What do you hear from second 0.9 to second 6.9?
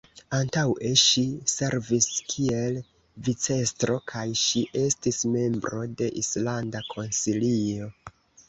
ŝi servis kiel vicestro kaj ŝi estis membro de Islanda